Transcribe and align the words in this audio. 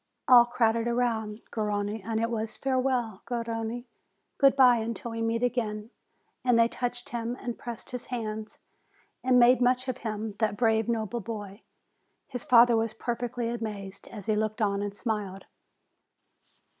All 0.27 0.45
crowded 0.45 0.87
around 0.87 1.43
Garrone, 1.51 2.01
and 2.03 2.19
it 2.19 2.31
was, 2.31 2.57
"Fare 2.57 2.79
well, 2.79 3.21
Garrone! 3.27 3.85
Good 4.39 4.55
bye 4.55 4.77
until 4.77 5.11
we 5.11 5.21
meet 5.21 5.43
again!" 5.43 5.91
And 6.43 6.57
they 6.57 6.67
touched 6.67 7.09
him, 7.09 7.37
and 7.39 7.55
pressed 7.59 7.91
his 7.91 8.07
hands, 8.07 8.57
and 9.23 9.37
FAREWELL 9.39 9.57
349 9.57 9.57
made 9.59 9.61
much 9.61 9.87
of 9.87 9.97
him, 9.99 10.33
that 10.39 10.57
brave, 10.57 10.89
noble 10.89 11.19
boy. 11.21 11.61
His 12.27 12.43
father 12.43 12.75
was 12.75 12.95
perfectly 12.95 13.47
amazed, 13.49 14.07
as 14.07 14.25
he 14.25 14.35
looked 14.35 14.59
on 14.59 14.81
and 14.81 14.95
smiled. 14.95 15.45